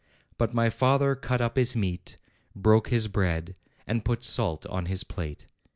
[0.39, 2.17] But my father cut up his meat,
[2.55, 3.55] broke his bread,
[3.85, 5.45] and put salt on his plate.